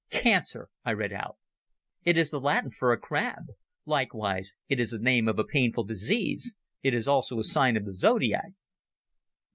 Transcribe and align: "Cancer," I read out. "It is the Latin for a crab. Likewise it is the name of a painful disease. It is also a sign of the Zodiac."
"Cancer," 0.09 0.69
I 0.83 0.93
read 0.93 1.13
out. 1.13 1.37
"It 2.03 2.17
is 2.17 2.31
the 2.31 2.39
Latin 2.39 2.71
for 2.71 2.91
a 2.91 2.97
crab. 2.97 3.49
Likewise 3.85 4.55
it 4.67 4.79
is 4.79 4.89
the 4.89 4.97
name 4.97 5.27
of 5.27 5.37
a 5.37 5.43
painful 5.43 5.83
disease. 5.83 6.55
It 6.81 6.95
is 6.95 7.07
also 7.07 7.37
a 7.37 7.43
sign 7.43 7.77
of 7.77 7.85
the 7.85 7.93
Zodiac." 7.93 8.53